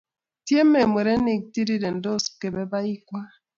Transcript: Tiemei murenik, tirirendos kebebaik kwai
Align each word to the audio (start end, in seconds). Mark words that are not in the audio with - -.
Tiemei 0.45 0.87
murenik, 0.93 1.41
tirirendos 1.53 2.23
kebebaik 2.39 2.99
kwai 3.07 3.31